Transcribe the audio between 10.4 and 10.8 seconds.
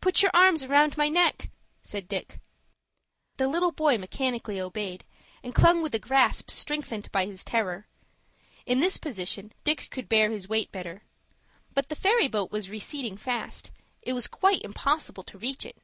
weight